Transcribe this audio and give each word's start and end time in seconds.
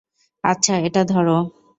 আচ্ছা, 0.43 0.73
এটা 0.77 1.01
ধরো। 1.05 1.37